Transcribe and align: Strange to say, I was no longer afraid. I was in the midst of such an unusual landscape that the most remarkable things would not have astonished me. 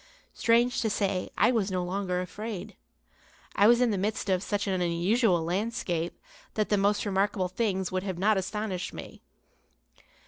Strange 0.33 0.81
to 0.81 0.89
say, 0.89 1.29
I 1.37 1.51
was 1.51 1.69
no 1.69 1.83
longer 1.83 2.21
afraid. 2.21 2.75
I 3.55 3.67
was 3.67 3.81
in 3.81 3.91
the 3.91 3.99
midst 3.99 4.31
of 4.31 4.41
such 4.41 4.65
an 4.65 4.81
unusual 4.81 5.43
landscape 5.43 6.19
that 6.55 6.69
the 6.69 6.75
most 6.77 7.05
remarkable 7.05 7.49
things 7.49 7.91
would 7.91 8.01
not 8.17 8.29
have 8.29 8.37
astonished 8.37 8.93
me. 8.93 9.21